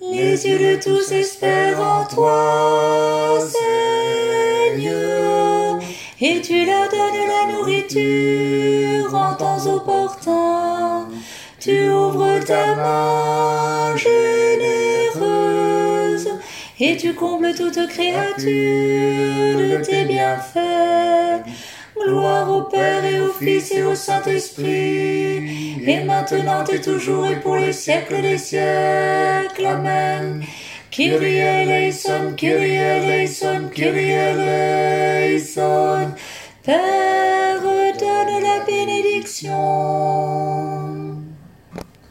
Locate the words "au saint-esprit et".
23.82-26.04